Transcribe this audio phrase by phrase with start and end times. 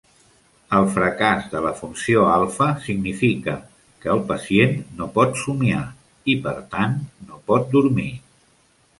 [0.75, 3.53] El fracàs de la funció alfa significa
[4.05, 5.83] que el pacient no pot somiar
[6.33, 8.07] i, per tant, no pot dormir.